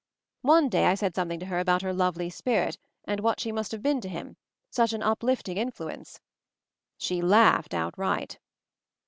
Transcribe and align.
One 0.41 0.67
day 0.67 0.85
I 0.85 0.95
said 0.95 1.13
something 1.13 1.39
to 1.41 1.45
her 1.45 1.59
about 1.59 1.83
her 1.83 1.93
lovely 1.93 2.31
spirit, 2.31 2.79
and 3.05 3.19
what 3.19 3.39
she 3.39 3.51
must 3.51 3.71
have 3.71 3.83
been 3.83 4.01
to 4.01 4.09
him— 4.09 4.35
such 4.71 4.93
an 4.93 5.03
uplifting 5.03 5.57
influ 5.57 5.93
ence. 5.93 6.19
She 6.97 7.21
laughed 7.21 7.75
outright. 7.75 8.39